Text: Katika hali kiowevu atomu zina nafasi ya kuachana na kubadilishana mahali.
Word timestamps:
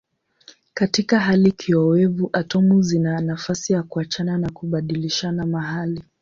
Katika 0.73 1.19
hali 1.19 1.51
kiowevu 1.51 2.29
atomu 2.33 2.81
zina 2.81 3.21
nafasi 3.21 3.73
ya 3.73 3.83
kuachana 3.83 4.37
na 4.37 4.49
kubadilishana 4.49 5.45
mahali. 5.45 6.03